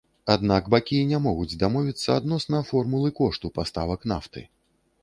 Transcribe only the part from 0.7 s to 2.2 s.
бакі не могуць дамовіцца